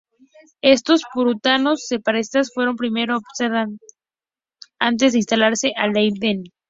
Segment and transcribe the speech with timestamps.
[0.63, 3.77] Estos puritanos "separatistas" fueron primero a Ámsterdam
[4.79, 6.43] antes de instalarse en Leiden.